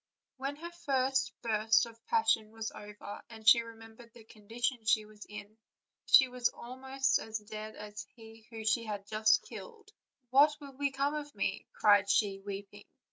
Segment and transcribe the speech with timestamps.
[0.37, 5.05] When her first burst of passion was over and she re membered the condition she
[5.05, 5.59] was in,
[6.07, 9.91] she was almost as dead as he whom she had just killed.
[10.31, 12.85] "What will be come of me?" cried she, weeping.